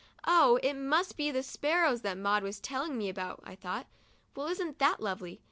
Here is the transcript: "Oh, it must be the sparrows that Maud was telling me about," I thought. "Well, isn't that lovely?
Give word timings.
"Oh, 0.25 0.57
it 0.63 0.73
must 0.73 1.15
be 1.15 1.29
the 1.29 1.43
sparrows 1.43 2.01
that 2.01 2.17
Maud 2.17 2.41
was 2.41 2.59
telling 2.59 2.97
me 2.97 3.07
about," 3.07 3.39
I 3.43 3.53
thought. 3.53 3.85
"Well, 4.35 4.47
isn't 4.47 4.79
that 4.79 4.99
lovely? 4.99 5.39